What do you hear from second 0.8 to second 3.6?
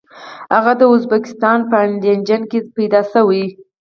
ازبکستان په اندیجان کې زیږیدلی.